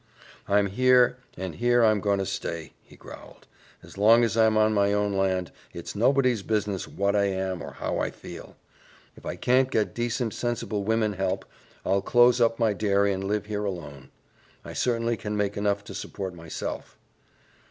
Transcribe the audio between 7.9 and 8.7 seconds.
I feel.